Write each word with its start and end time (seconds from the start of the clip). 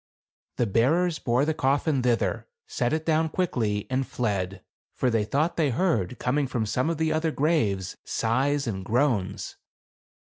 The 0.57 0.65
bearers 0.65 1.19
bore 1.19 1.45
the 1.45 1.53
coffin 1.53 2.01
thither, 2.01 2.47
set 2.65 2.91
it 2.91 3.05
down 3.05 3.29
quickly 3.29 3.85
and 3.87 4.07
fled; 4.07 4.63
for 4.95 5.11
they 5.11 5.23
thought 5.23 5.57
they 5.57 5.69
heard, 5.69 6.17
coming 6.17 6.47
from 6.47 6.65
some 6.65 6.89
of 6.89 6.97
the 6.97 7.13
other 7.13 7.29
graves, 7.29 7.97
sighs 8.03 8.65
and 8.65 8.83
groans. 8.83 9.57